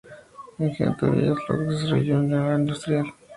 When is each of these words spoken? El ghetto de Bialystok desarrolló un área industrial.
El 0.57 0.71
ghetto 0.75 1.05
de 1.05 1.11
Bialystok 1.11 1.59
desarrolló 1.59 2.15
un 2.21 2.33
área 2.33 2.55
industrial. 2.57 3.05